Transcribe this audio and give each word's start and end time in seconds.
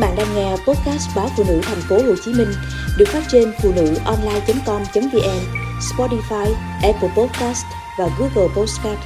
bạn 0.00 0.16
đang 0.16 0.34
nghe 0.34 0.50
podcast 0.50 1.16
báo 1.16 1.28
phụ 1.36 1.44
nữ 1.48 1.60
thành 1.62 1.80
phố 1.88 1.96
Hồ 1.96 2.14
Chí 2.24 2.32
Minh 2.32 2.52
được 2.98 3.08
phát 3.08 3.22
trên 3.28 3.52
phụ 3.62 3.72
nữ 3.76 3.94
online.com.vn, 4.04 5.40
Spotify, 5.80 6.54
Apple 6.82 7.08
Podcast 7.16 7.64
và 7.98 8.08
Google 8.18 8.54
Podcast. 8.56 8.98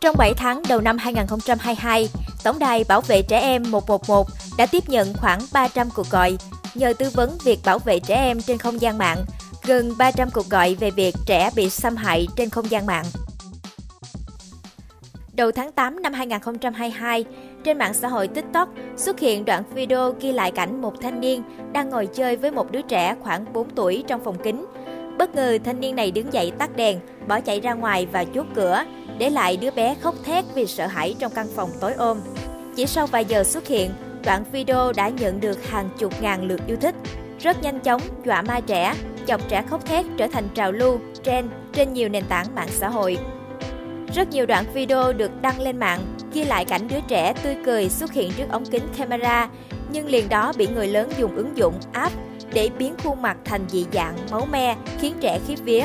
Trong 0.00 0.16
7 0.18 0.34
tháng 0.34 0.62
đầu 0.68 0.80
năm 0.80 0.98
2022, 0.98 2.08
Tổng 2.42 2.58
đài 2.58 2.84
Bảo 2.84 3.00
vệ 3.00 3.22
trẻ 3.22 3.40
em 3.40 3.70
111 3.70 4.28
đã 4.58 4.66
tiếp 4.66 4.88
nhận 4.88 5.14
khoảng 5.14 5.40
300 5.52 5.90
cuộc 5.90 6.10
gọi 6.10 6.36
nhờ 6.74 6.92
tư 6.98 7.10
vấn 7.14 7.38
việc 7.44 7.58
bảo 7.64 7.78
vệ 7.78 8.00
trẻ 8.00 8.14
em 8.14 8.42
trên 8.42 8.58
không 8.58 8.80
gian 8.80 8.98
mạng, 8.98 9.24
gần 9.66 9.92
300 9.98 10.30
cuộc 10.30 10.50
gọi 10.50 10.74
về 10.74 10.90
việc 10.90 11.14
trẻ 11.26 11.50
bị 11.56 11.70
xâm 11.70 11.96
hại 11.96 12.26
trên 12.36 12.50
không 12.50 12.70
gian 12.70 12.86
mạng. 12.86 13.04
Đầu 15.36 15.52
tháng 15.52 15.72
8 15.72 16.02
năm 16.02 16.12
2022, 16.12 17.24
trên 17.64 17.78
mạng 17.78 17.94
xã 17.94 18.08
hội 18.08 18.28
TikTok 18.28 18.68
xuất 18.96 19.20
hiện 19.20 19.44
đoạn 19.44 19.62
video 19.74 20.14
ghi 20.20 20.32
lại 20.32 20.50
cảnh 20.50 20.82
một 20.82 21.00
thanh 21.00 21.20
niên 21.20 21.42
đang 21.72 21.90
ngồi 21.90 22.06
chơi 22.06 22.36
với 22.36 22.50
một 22.50 22.72
đứa 22.72 22.82
trẻ 22.82 23.16
khoảng 23.20 23.52
4 23.52 23.70
tuổi 23.70 24.04
trong 24.06 24.24
phòng 24.24 24.36
kính. 24.44 24.66
Bất 25.18 25.34
ngờ 25.34 25.58
thanh 25.64 25.80
niên 25.80 25.96
này 25.96 26.10
đứng 26.10 26.32
dậy 26.32 26.52
tắt 26.58 26.76
đèn, 26.76 27.00
bỏ 27.28 27.40
chạy 27.40 27.60
ra 27.60 27.74
ngoài 27.74 28.06
và 28.12 28.24
chốt 28.24 28.46
cửa, 28.54 28.84
để 29.18 29.30
lại 29.30 29.56
đứa 29.56 29.70
bé 29.70 29.94
khóc 30.00 30.14
thét 30.24 30.44
vì 30.54 30.66
sợ 30.66 30.86
hãi 30.86 31.14
trong 31.18 31.32
căn 31.34 31.46
phòng 31.56 31.70
tối 31.80 31.92
ôm. 31.92 32.20
Chỉ 32.76 32.86
sau 32.86 33.06
vài 33.06 33.24
giờ 33.24 33.44
xuất 33.44 33.66
hiện, 33.66 33.90
đoạn 34.24 34.44
video 34.52 34.92
đã 34.92 35.08
nhận 35.08 35.40
được 35.40 35.66
hàng 35.66 35.88
chục 35.98 36.22
ngàn 36.22 36.48
lượt 36.48 36.60
yêu 36.66 36.76
thích. 36.80 36.94
Rất 37.40 37.62
nhanh 37.62 37.80
chóng, 37.80 38.00
dọa 38.24 38.42
ma 38.42 38.60
trẻ, 38.60 38.94
chọc 39.26 39.48
trẻ 39.48 39.64
khóc 39.70 39.86
thét 39.86 40.04
trở 40.16 40.26
thành 40.26 40.48
trào 40.54 40.72
lưu, 40.72 40.98
trend 41.22 41.50
trên 41.72 41.92
nhiều 41.92 42.08
nền 42.08 42.24
tảng 42.28 42.54
mạng 42.54 42.68
xã 42.70 42.88
hội. 42.88 43.18
Rất 44.14 44.30
nhiều 44.30 44.46
đoạn 44.46 44.64
video 44.74 45.12
được 45.12 45.42
đăng 45.42 45.60
lên 45.60 45.78
mạng 45.78 46.00
ghi 46.32 46.44
lại 46.44 46.64
cảnh 46.64 46.88
đứa 46.88 47.00
trẻ 47.08 47.34
tươi 47.42 47.56
cười 47.66 47.88
xuất 47.88 48.12
hiện 48.12 48.32
trước 48.36 48.44
ống 48.50 48.64
kính 48.64 48.82
camera, 48.98 49.48
nhưng 49.92 50.06
liền 50.06 50.28
đó 50.28 50.52
bị 50.56 50.66
người 50.66 50.88
lớn 50.88 51.10
dùng 51.18 51.36
ứng 51.36 51.56
dụng 51.56 51.74
app 51.92 52.14
để 52.52 52.70
biến 52.78 52.94
khuôn 53.04 53.22
mặt 53.22 53.36
thành 53.44 53.68
dị 53.68 53.86
dạng, 53.92 54.16
máu 54.30 54.46
me, 54.52 54.76
khiến 55.00 55.14
trẻ 55.20 55.38
khiếp 55.46 55.56
vía. 55.64 55.84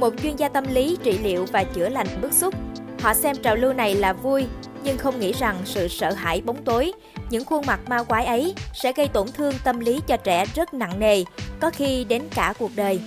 Một 0.00 0.14
chuyên 0.22 0.36
gia 0.36 0.48
tâm 0.48 0.64
lý 0.74 0.98
trị 1.02 1.18
liệu 1.18 1.46
và 1.52 1.64
chữa 1.64 1.88
lành 1.88 2.06
bức 2.22 2.32
xúc. 2.32 2.54
Họ 3.00 3.14
xem 3.14 3.36
trào 3.42 3.56
lưu 3.56 3.72
này 3.72 3.94
là 3.94 4.12
vui, 4.12 4.46
nhưng 4.84 4.98
không 4.98 5.20
nghĩ 5.20 5.32
rằng 5.32 5.56
sự 5.64 5.88
sợ 5.88 6.12
hãi 6.12 6.40
bóng 6.40 6.64
tối, 6.64 6.92
những 7.30 7.44
khuôn 7.44 7.66
mặt 7.66 7.80
ma 7.88 8.02
quái 8.02 8.26
ấy 8.26 8.54
sẽ 8.74 8.92
gây 8.92 9.08
tổn 9.08 9.26
thương 9.28 9.54
tâm 9.64 9.80
lý 9.80 10.00
cho 10.06 10.16
trẻ 10.16 10.44
rất 10.54 10.74
nặng 10.74 11.00
nề, 11.00 11.24
có 11.60 11.70
khi 11.70 12.04
đến 12.04 12.22
cả 12.34 12.54
cuộc 12.58 12.70
đời. 12.76 13.00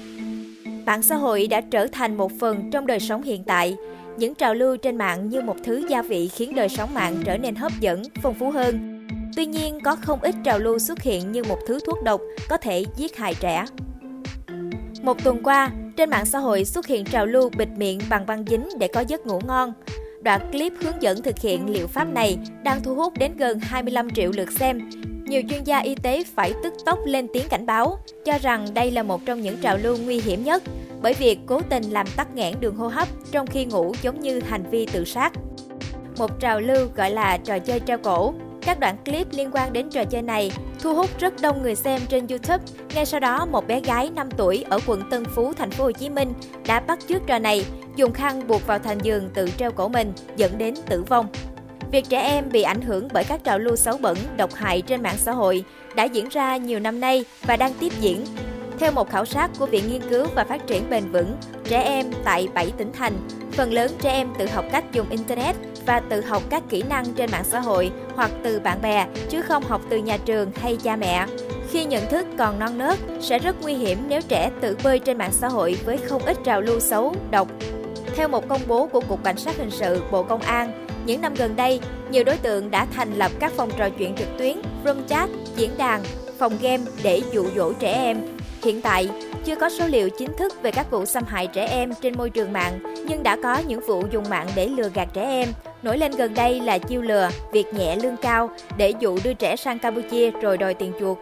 Mạng 0.85 1.03
xã 1.03 1.15
hội 1.15 1.47
đã 1.47 1.61
trở 1.61 1.87
thành 1.87 2.17
một 2.17 2.31
phần 2.39 2.71
trong 2.71 2.87
đời 2.87 2.99
sống 2.99 3.23
hiện 3.23 3.43
tại, 3.43 3.75
những 4.17 4.35
trào 4.35 4.53
lưu 4.53 4.77
trên 4.77 4.95
mạng 4.95 5.29
như 5.29 5.41
một 5.41 5.55
thứ 5.63 5.85
gia 5.89 6.01
vị 6.01 6.27
khiến 6.27 6.55
đời 6.55 6.69
sống 6.69 6.93
mạng 6.93 7.21
trở 7.25 7.37
nên 7.37 7.55
hấp 7.55 7.71
dẫn, 7.79 8.03
phong 8.21 8.33
phú 8.33 8.51
hơn. 8.51 9.07
Tuy 9.35 9.45
nhiên, 9.45 9.79
có 9.83 9.95
không 9.95 10.19
ít 10.21 10.35
trào 10.43 10.59
lưu 10.59 10.79
xuất 10.79 11.01
hiện 11.01 11.31
như 11.31 11.43
một 11.43 11.57
thứ 11.67 11.79
thuốc 11.85 12.03
độc 12.03 12.21
có 12.49 12.57
thể 12.57 12.85
giết 12.95 13.17
hại 13.17 13.35
trẻ. 13.39 13.65
Một 15.01 15.23
tuần 15.23 15.43
qua, 15.43 15.71
trên 15.97 16.09
mạng 16.09 16.25
xã 16.25 16.39
hội 16.39 16.65
xuất 16.65 16.87
hiện 16.87 17.05
trào 17.05 17.25
lưu 17.25 17.49
bịt 17.57 17.69
miệng 17.77 17.99
bằng 18.09 18.25
băng 18.25 18.45
dính 18.47 18.69
để 18.79 18.87
có 18.87 19.01
giấc 19.01 19.25
ngủ 19.25 19.41
ngon. 19.47 19.73
Đoạn 20.23 20.51
clip 20.51 20.73
hướng 20.81 21.01
dẫn 21.01 21.21
thực 21.21 21.39
hiện 21.39 21.69
liệu 21.69 21.87
pháp 21.87 22.03
này 22.13 22.37
đang 22.63 22.83
thu 22.83 22.95
hút 22.95 23.13
đến 23.17 23.37
gần 23.37 23.59
25 23.59 24.09
triệu 24.09 24.31
lượt 24.31 24.51
xem. 24.51 24.89
Nhiều 25.25 25.41
chuyên 25.49 25.63
gia 25.63 25.79
y 25.79 25.95
tế 25.95 26.23
phải 26.35 26.53
tức 26.63 26.73
tốc 26.85 26.99
lên 27.05 27.27
tiếng 27.33 27.47
cảnh 27.49 27.65
báo, 27.65 27.97
cho 28.25 28.37
rằng 28.41 28.67
đây 28.73 28.91
là 28.91 29.03
một 29.03 29.21
trong 29.25 29.41
những 29.41 29.57
trào 29.57 29.77
lưu 29.77 29.97
nguy 29.97 30.21
hiểm 30.21 30.43
nhất 30.43 30.63
bởi 31.01 31.13
việc 31.13 31.39
cố 31.45 31.61
tình 31.69 31.83
làm 31.83 32.07
tắc 32.15 32.35
nghẽn 32.35 32.53
đường 32.59 32.75
hô 32.75 32.87
hấp 32.87 33.07
trong 33.31 33.47
khi 33.47 33.65
ngủ 33.65 33.93
giống 34.01 34.19
như 34.19 34.39
hành 34.39 34.63
vi 34.71 34.85
tự 34.85 35.05
sát. 35.05 35.33
Một 36.17 36.39
trào 36.39 36.59
lưu 36.59 36.87
gọi 36.95 37.11
là 37.11 37.37
trò 37.37 37.59
chơi 37.59 37.79
treo 37.79 37.97
cổ. 37.97 38.33
Các 38.61 38.79
đoạn 38.79 38.97
clip 39.05 39.27
liên 39.31 39.49
quan 39.53 39.73
đến 39.73 39.89
trò 39.89 40.03
chơi 40.03 40.21
này 40.21 40.51
thu 40.79 40.95
hút 40.95 41.19
rất 41.19 41.33
đông 41.41 41.63
người 41.63 41.75
xem 41.75 42.01
trên 42.09 42.27
YouTube. 42.27 42.63
Ngay 42.95 43.05
sau 43.05 43.19
đó, 43.19 43.45
một 43.45 43.67
bé 43.67 43.79
gái 43.79 44.09
5 44.15 44.29
tuổi 44.37 44.65
ở 44.69 44.79
quận 44.87 45.03
Tân 45.09 45.25
Phú, 45.25 45.53
thành 45.53 45.71
phố 45.71 45.83
Hồ 45.83 45.91
Chí 45.91 46.09
Minh 46.09 46.33
đã 46.67 46.79
bắt 46.79 46.99
chước 47.07 47.27
trò 47.27 47.39
này, 47.39 47.65
dùng 47.95 48.13
khăn 48.13 48.47
buộc 48.47 48.67
vào 48.67 48.79
thành 48.79 48.99
giường 48.99 49.29
tự 49.33 49.49
treo 49.57 49.71
cổ 49.71 49.87
mình, 49.87 50.13
dẫn 50.35 50.57
đến 50.57 50.73
tử 50.85 51.03
vong. 51.03 51.27
Việc 51.91 52.09
trẻ 52.09 52.21
em 52.21 52.49
bị 52.51 52.61
ảnh 52.61 52.81
hưởng 52.81 53.07
bởi 53.13 53.23
các 53.23 53.43
trào 53.43 53.59
lưu 53.59 53.75
xấu 53.75 53.97
bẩn, 53.97 54.17
độc 54.37 54.53
hại 54.53 54.81
trên 54.81 55.03
mạng 55.03 55.17
xã 55.17 55.31
hội 55.31 55.63
đã 55.95 56.03
diễn 56.03 56.29
ra 56.29 56.57
nhiều 56.57 56.79
năm 56.79 56.99
nay 56.99 57.25
và 57.41 57.57
đang 57.57 57.73
tiếp 57.79 57.91
diễn 57.99 58.25
theo 58.81 58.91
một 58.91 59.09
khảo 59.09 59.25
sát 59.25 59.51
của 59.59 59.65
Viện 59.65 59.83
Nghiên 59.87 60.01
cứu 60.09 60.25
và 60.35 60.43
Phát 60.43 60.67
triển 60.67 60.89
Bền 60.89 61.11
vững, 61.11 61.37
trẻ 61.63 61.81
em 61.81 62.05
tại 62.23 62.47
7 62.53 62.71
tỉnh 62.77 62.91
thành, 62.93 63.13
phần 63.51 63.73
lớn 63.73 63.91
trẻ 64.01 64.11
em 64.11 64.27
tự 64.37 64.47
học 64.47 64.65
cách 64.71 64.83
dùng 64.91 65.09
Internet 65.09 65.55
và 65.85 65.99
tự 65.99 66.21
học 66.21 66.43
các 66.49 66.63
kỹ 66.69 66.83
năng 66.89 67.13
trên 67.13 67.31
mạng 67.31 67.43
xã 67.43 67.59
hội 67.59 67.91
hoặc 68.15 68.31
từ 68.43 68.59
bạn 68.59 68.81
bè, 68.81 69.07
chứ 69.29 69.41
không 69.41 69.63
học 69.63 69.81
từ 69.89 69.97
nhà 69.97 70.17
trường 70.25 70.51
hay 70.55 70.77
cha 70.83 70.95
mẹ. 70.95 71.25
Khi 71.69 71.85
nhận 71.85 72.09
thức 72.09 72.25
còn 72.37 72.59
non 72.59 72.77
nớt, 72.77 72.97
sẽ 73.19 73.39
rất 73.39 73.55
nguy 73.61 73.73
hiểm 73.73 73.97
nếu 74.07 74.21
trẻ 74.27 74.51
tự 74.61 74.77
bơi 74.83 74.99
trên 74.99 75.17
mạng 75.17 75.31
xã 75.31 75.47
hội 75.47 75.77
với 75.85 75.97
không 75.97 76.21
ít 76.25 76.37
trào 76.43 76.61
lưu 76.61 76.79
xấu, 76.79 77.15
độc. 77.31 77.47
Theo 78.15 78.27
một 78.27 78.47
công 78.47 78.61
bố 78.67 78.87
của 78.87 79.01
Cục 79.01 79.23
Cảnh 79.23 79.37
sát 79.37 79.57
Hình 79.57 79.71
sự 79.71 80.01
Bộ 80.11 80.23
Công 80.23 80.41
an, 80.41 80.87
những 81.05 81.21
năm 81.21 81.33
gần 81.33 81.55
đây, 81.55 81.79
nhiều 82.11 82.23
đối 82.23 82.37
tượng 82.37 82.71
đã 82.71 82.87
thành 82.95 83.13
lập 83.13 83.31
các 83.39 83.51
phòng 83.51 83.69
trò 83.77 83.89
chuyện 83.89 84.15
trực 84.15 84.37
tuyến, 84.37 84.61
room 84.85 85.07
chat, 85.07 85.29
diễn 85.55 85.77
đàn, 85.77 86.03
phòng 86.37 86.57
game 86.61 86.83
để 87.03 87.21
dụ 87.31 87.45
dỗ 87.55 87.73
trẻ 87.73 87.93
em 87.93 88.40
Hiện 88.63 88.81
tại, 88.81 89.09
chưa 89.45 89.55
có 89.55 89.69
số 89.69 89.87
liệu 89.87 90.09
chính 90.09 90.33
thức 90.37 90.53
về 90.61 90.71
các 90.71 90.91
vụ 90.91 91.05
xâm 91.05 91.23
hại 91.27 91.47
trẻ 91.47 91.67
em 91.67 91.91
trên 92.01 92.17
môi 92.17 92.29
trường 92.29 92.53
mạng, 92.53 92.79
nhưng 93.07 93.23
đã 93.23 93.37
có 93.43 93.57
những 93.67 93.79
vụ 93.87 94.03
dùng 94.11 94.29
mạng 94.29 94.47
để 94.55 94.67
lừa 94.67 94.89
gạt 94.93 95.07
trẻ 95.13 95.23
em. 95.23 95.49
Nổi 95.83 95.97
lên 95.97 96.11
gần 96.11 96.33
đây 96.33 96.59
là 96.59 96.77
chiêu 96.77 97.01
lừa, 97.01 97.29
việc 97.51 97.73
nhẹ 97.73 97.95
lương 97.95 98.17
cao 98.17 98.49
để 98.77 98.93
dụ 98.99 99.19
đưa 99.23 99.33
trẻ 99.33 99.55
sang 99.55 99.79
Campuchia 99.79 100.31
rồi 100.31 100.57
đòi 100.57 100.73
tiền 100.73 100.93
chuộc. 100.99 101.17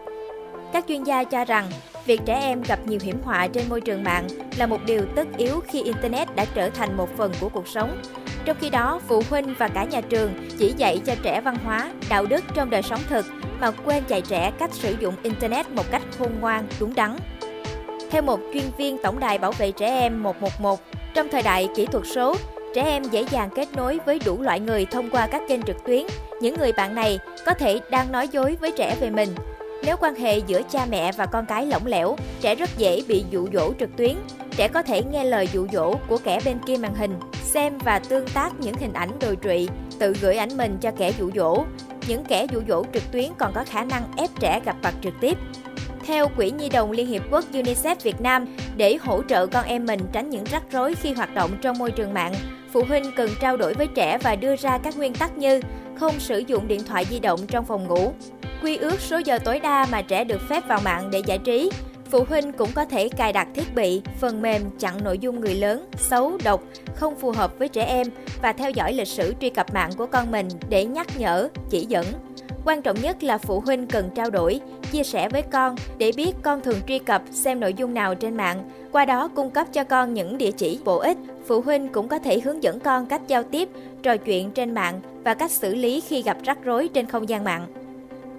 Các 0.72 0.84
chuyên 0.88 1.04
gia 1.04 1.24
cho 1.24 1.44
rằng, 1.44 1.70
việc 2.06 2.20
trẻ 2.26 2.40
em 2.40 2.62
gặp 2.62 2.78
nhiều 2.86 2.98
hiểm 3.02 3.18
họa 3.24 3.48
trên 3.52 3.64
môi 3.68 3.80
trường 3.80 4.04
mạng 4.04 4.28
là 4.58 4.66
một 4.66 4.78
điều 4.86 5.02
tất 5.16 5.26
yếu 5.36 5.60
khi 5.68 5.82
Internet 5.82 6.36
đã 6.36 6.44
trở 6.54 6.70
thành 6.70 6.96
một 6.96 7.08
phần 7.16 7.32
của 7.40 7.48
cuộc 7.48 7.68
sống. 7.68 8.02
Trong 8.44 8.56
khi 8.60 8.70
đó, 8.70 9.00
phụ 9.08 9.22
huynh 9.30 9.54
và 9.58 9.68
cả 9.68 9.84
nhà 9.84 10.00
trường 10.00 10.32
chỉ 10.58 10.74
dạy 10.76 11.00
cho 11.06 11.14
trẻ 11.22 11.40
văn 11.40 11.56
hóa, 11.64 11.90
đạo 12.08 12.26
đức 12.26 12.44
trong 12.54 12.70
đời 12.70 12.82
sống 12.82 13.00
thực 13.08 13.26
mà 13.60 13.70
quên 13.70 14.02
dạy 14.08 14.22
trẻ 14.28 14.52
cách 14.58 14.74
sử 14.74 14.94
dụng 15.00 15.14
Internet 15.22 15.70
một 15.70 15.90
cách 15.90 16.02
khôn 16.18 16.32
ngoan, 16.40 16.66
đúng 16.80 16.94
đắn. 16.94 17.16
Theo 18.10 18.22
một 18.22 18.40
chuyên 18.52 18.64
viên 18.78 18.98
Tổng 19.02 19.18
đài 19.20 19.38
Bảo 19.38 19.52
vệ 19.52 19.72
trẻ 19.72 19.86
em 19.86 20.22
111, 20.22 20.80
trong 21.14 21.28
thời 21.32 21.42
đại 21.42 21.68
kỹ 21.76 21.86
thuật 21.86 22.04
số, 22.14 22.36
trẻ 22.74 22.82
em 22.82 23.02
dễ 23.02 23.24
dàng 23.30 23.50
kết 23.54 23.68
nối 23.76 24.00
với 24.06 24.18
đủ 24.24 24.42
loại 24.42 24.60
người 24.60 24.86
thông 24.86 25.10
qua 25.10 25.26
các 25.26 25.42
kênh 25.48 25.62
trực 25.62 25.76
tuyến. 25.86 26.06
Những 26.40 26.54
người 26.58 26.72
bạn 26.72 26.94
này 26.94 27.18
có 27.46 27.54
thể 27.54 27.80
đang 27.90 28.12
nói 28.12 28.28
dối 28.28 28.56
với 28.60 28.72
trẻ 28.72 28.96
về 29.00 29.10
mình. 29.10 29.34
Nếu 29.84 29.96
quan 29.96 30.14
hệ 30.14 30.38
giữa 30.38 30.62
cha 30.70 30.86
mẹ 30.90 31.12
và 31.12 31.26
con 31.26 31.46
cái 31.46 31.66
lỏng 31.66 31.86
lẻo, 31.86 32.16
trẻ 32.40 32.54
rất 32.54 32.70
dễ 32.76 33.02
bị 33.08 33.24
dụ 33.30 33.48
dỗ 33.52 33.72
trực 33.80 33.96
tuyến. 33.96 34.14
Trẻ 34.56 34.68
có 34.68 34.82
thể 34.82 35.02
nghe 35.02 35.24
lời 35.24 35.48
dụ 35.52 35.66
dỗ 35.72 35.94
của 36.08 36.18
kẻ 36.18 36.40
bên 36.44 36.58
kia 36.66 36.76
màn 36.76 36.94
hình, 36.94 37.14
xem 37.42 37.78
và 37.78 37.98
tương 37.98 38.28
tác 38.28 38.52
những 38.60 38.74
hình 38.74 38.92
ảnh 38.92 39.10
đồi 39.20 39.36
trụy, 39.42 39.68
tự 40.00 40.14
gửi 40.20 40.36
ảnh 40.36 40.56
mình 40.56 40.78
cho 40.80 40.90
kẻ 40.90 41.12
dụ 41.18 41.30
dỗ. 41.34 41.64
Những 42.08 42.24
kẻ 42.24 42.46
dụ 42.52 42.60
dỗ 42.68 42.84
trực 42.94 43.12
tuyến 43.12 43.24
còn 43.38 43.52
có 43.54 43.64
khả 43.64 43.84
năng 43.84 44.02
ép 44.16 44.30
trẻ 44.40 44.60
gặp 44.64 44.76
mặt 44.82 44.94
trực 45.02 45.14
tiếp. 45.20 45.38
Theo 46.06 46.28
Quỹ 46.28 46.50
Nhi 46.50 46.68
đồng 46.68 46.90
Liên 46.90 47.06
Hiệp 47.06 47.22
Quốc 47.30 47.44
UNICEF 47.52 47.96
Việt 48.02 48.20
Nam, 48.20 48.46
để 48.76 48.98
hỗ 49.00 49.22
trợ 49.22 49.46
con 49.46 49.64
em 49.64 49.86
mình 49.86 50.00
tránh 50.12 50.30
những 50.30 50.44
rắc 50.44 50.62
rối 50.70 50.94
khi 50.94 51.12
hoạt 51.12 51.34
động 51.34 51.50
trong 51.62 51.78
môi 51.78 51.90
trường 51.90 52.14
mạng, 52.14 52.34
phụ 52.72 52.84
huynh 52.88 53.04
cần 53.16 53.30
trao 53.40 53.56
đổi 53.56 53.74
với 53.74 53.86
trẻ 53.86 54.18
và 54.18 54.36
đưa 54.36 54.56
ra 54.56 54.78
các 54.78 54.96
nguyên 54.96 55.14
tắc 55.14 55.38
như 55.38 55.60
không 55.96 56.20
sử 56.20 56.38
dụng 56.38 56.68
điện 56.68 56.84
thoại 56.84 57.04
di 57.10 57.20
động 57.20 57.40
trong 57.48 57.64
phòng 57.64 57.86
ngủ, 57.86 58.12
quy 58.62 58.76
ước 58.76 59.00
số 59.00 59.18
giờ 59.24 59.38
tối 59.38 59.60
đa 59.60 59.86
mà 59.92 60.02
trẻ 60.02 60.24
được 60.24 60.40
phép 60.48 60.68
vào 60.68 60.80
mạng 60.84 61.10
để 61.10 61.22
giải 61.26 61.38
trí. 61.38 61.70
Phụ 62.10 62.24
huynh 62.28 62.52
cũng 62.52 62.68
có 62.74 62.84
thể 62.84 63.08
cài 63.08 63.32
đặt 63.32 63.48
thiết 63.54 63.74
bị, 63.74 64.02
phần 64.20 64.42
mềm 64.42 64.62
chặn 64.78 65.04
nội 65.04 65.18
dung 65.18 65.40
người 65.40 65.54
lớn, 65.54 65.86
xấu, 65.96 66.38
độc, 66.44 66.62
không 66.94 67.14
phù 67.16 67.30
hợp 67.30 67.58
với 67.58 67.68
trẻ 67.68 67.84
em 67.84 68.06
và 68.42 68.52
theo 68.52 68.70
dõi 68.70 68.92
lịch 68.92 69.08
sử 69.08 69.34
truy 69.40 69.50
cập 69.50 69.74
mạng 69.74 69.90
của 69.96 70.06
con 70.06 70.30
mình 70.30 70.48
để 70.68 70.84
nhắc 70.84 71.06
nhở, 71.18 71.48
chỉ 71.70 71.86
dẫn. 71.88 72.06
Quan 72.64 72.82
trọng 72.82 73.00
nhất 73.00 73.22
là 73.22 73.38
phụ 73.38 73.60
huynh 73.60 73.86
cần 73.86 74.10
trao 74.14 74.30
đổi, 74.30 74.60
chia 74.92 75.02
sẻ 75.02 75.28
với 75.28 75.42
con 75.42 75.76
để 75.98 76.12
biết 76.16 76.32
con 76.42 76.60
thường 76.60 76.80
truy 76.88 76.98
cập 76.98 77.22
xem 77.30 77.60
nội 77.60 77.74
dung 77.74 77.94
nào 77.94 78.14
trên 78.14 78.36
mạng, 78.36 78.70
qua 78.92 79.04
đó 79.04 79.28
cung 79.28 79.50
cấp 79.50 79.66
cho 79.72 79.84
con 79.84 80.14
những 80.14 80.38
địa 80.38 80.50
chỉ 80.50 80.78
bổ 80.84 80.98
ích. 80.98 81.16
Phụ 81.46 81.60
huynh 81.60 81.88
cũng 81.88 82.08
có 82.08 82.18
thể 82.18 82.40
hướng 82.40 82.62
dẫn 82.62 82.80
con 82.80 83.06
cách 83.06 83.22
giao 83.26 83.42
tiếp, 83.42 83.68
trò 84.02 84.16
chuyện 84.16 84.50
trên 84.50 84.74
mạng 84.74 85.00
và 85.24 85.34
cách 85.34 85.50
xử 85.50 85.74
lý 85.74 86.00
khi 86.00 86.22
gặp 86.22 86.36
rắc 86.44 86.64
rối 86.64 86.88
trên 86.88 87.06
không 87.06 87.28
gian 87.28 87.44
mạng. 87.44 87.66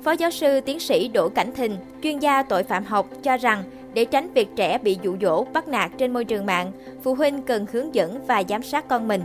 Phó 0.04 0.12
giáo 0.12 0.30
sư 0.32 0.62
tiến 0.62 0.80
sĩ 0.80 1.08
Đỗ 1.08 1.30
Cảnh 1.30 1.52
Thình, 1.56 1.78
chuyên 2.04 2.20
gia 2.20 2.44
tội 2.44 2.64
phạm 2.64 2.84
học 2.84 3.10
cho 3.24 3.38
rằng 3.38 3.64
để 3.94 4.06
tránh 4.06 4.34
việc 4.34 4.48
trẻ 4.56 4.78
bị 4.78 4.98
dụ 5.02 5.16
dỗ, 5.22 5.44
bắt 5.44 5.68
nạt 5.68 5.92
trên 5.98 6.14
môi 6.14 6.26
trường 6.26 6.46
mạng, 6.46 6.72
phụ 7.04 7.16
huynh 7.16 7.42
cần 7.42 7.66
hướng 7.72 7.96
dẫn 7.96 8.26
và 8.28 8.44
giám 8.50 8.64
sát 8.64 8.88
con 8.88 9.08
mình. 9.08 9.22